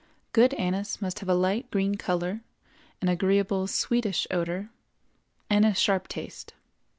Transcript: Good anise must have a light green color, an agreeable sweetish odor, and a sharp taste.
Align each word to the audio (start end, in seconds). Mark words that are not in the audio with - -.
Good 0.33 0.55
anise 0.55 0.99
must 0.99 1.19
have 1.19 1.29
a 1.29 1.35
light 1.35 1.69
green 1.69 1.93
color, 1.93 2.41
an 3.03 3.07
agreeable 3.07 3.67
sweetish 3.67 4.25
odor, 4.31 4.71
and 5.47 5.63
a 5.63 5.75
sharp 5.75 6.07
taste. 6.07 6.55